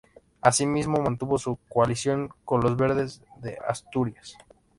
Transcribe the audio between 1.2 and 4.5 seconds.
su coalición con Los Verdes de Asturias.